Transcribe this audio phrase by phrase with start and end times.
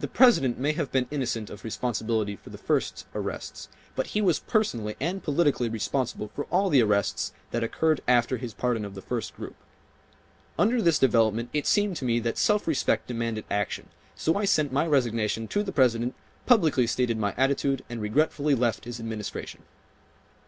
[0.00, 4.40] The President may have been innocent of responsibility for the first arrests, but he was
[4.40, 9.00] personally and politically responsible for all the arrests that occurred after his pardon of the
[9.00, 9.54] first, group.
[10.58, 13.86] Under this development it seemed to me that self respect demanded action,
[14.16, 18.84] so I sent my resignation to the President, publicly stated my attitude and regretfully left
[18.84, 19.62] his Administration."